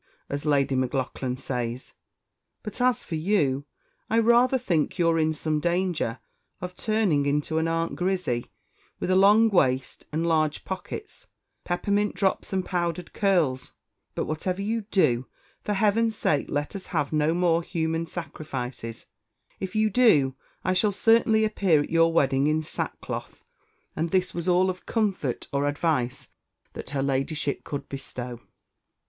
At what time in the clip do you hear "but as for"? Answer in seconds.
2.63-3.13